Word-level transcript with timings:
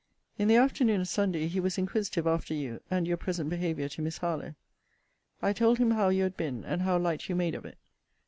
In 0.39 0.47
the 0.47 0.55
afternoon 0.55 1.01
of 1.01 1.07
Sunday, 1.07 1.45
he 1.47 1.59
was 1.59 1.77
inquisitive 1.77 2.25
after 2.25 2.55
you, 2.55 2.81
and 2.89 3.07
your 3.07 3.17
present 3.17 3.51
behaviour 3.51 3.87
to 3.89 4.01
Miss 4.01 4.17
Harlowe. 4.17 4.55
I 5.43 5.53
told 5.53 5.77
him 5.77 5.91
how 5.91 6.09
you 6.09 6.23
had 6.23 6.35
been, 6.35 6.63
and 6.65 6.81
how 6.81 6.97
light 6.97 7.29
you 7.29 7.35
made 7.35 7.53
of 7.53 7.65
it. 7.65 7.77